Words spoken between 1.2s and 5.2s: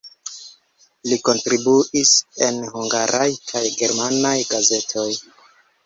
kontribuis en hungaraj kaj germanaj gazetoj.